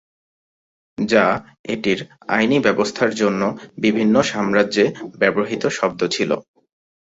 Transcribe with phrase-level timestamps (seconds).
[0.97, 1.25] যা
[1.65, 1.99] এটির
[2.29, 3.41] আইনি ব্যবস্থার জন্য
[3.77, 4.85] বিভিন্ন সাম্রাজ্যে
[5.19, 6.31] ব্যবহৃত শব্দ ছিল।